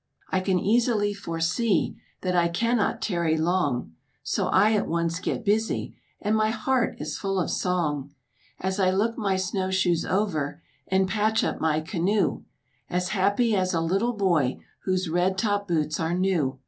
I 0.31 0.39
can 0.39 0.57
easily 0.57 1.13
foresee 1.13 1.95
That 2.21 2.35
I 2.35 2.47
cannot 2.47 3.03
tarry 3.03 3.37
long, 3.37 3.93
So 4.23 4.47
I 4.47 4.71
at 4.73 4.87
once 4.87 5.19
get 5.19 5.45
busy, 5.45 5.95
And 6.19 6.35
my 6.35 6.49
heart 6.49 6.95
is 6.97 7.19
full 7.19 7.39
of 7.39 7.51
song; 7.51 8.11
As 8.59 8.79
I 8.79 8.89
look 8.89 9.15
my 9.15 9.35
snow 9.35 9.69
shoes 9.69 10.03
over, 10.03 10.59
And 10.87 11.07
patch 11.07 11.43
up 11.43 11.61
my 11.61 11.81
canoe; 11.81 12.41
As 12.89 13.09
happy 13.09 13.55
as 13.55 13.75
a 13.75 13.79
little 13.79 14.13
boy 14.13 14.57
Whose 14.85 15.07
red 15.07 15.37
top 15.37 15.67
boots 15.67 15.99
are 15.99 16.15
new. 16.17 16.57